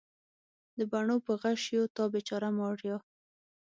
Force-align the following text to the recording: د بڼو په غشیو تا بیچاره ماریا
د 0.77 0.79
بڼو 0.91 1.17
په 1.25 1.33
غشیو 1.41 1.83
تا 1.95 2.03
بیچاره 2.13 2.49
ماریا 2.57 2.97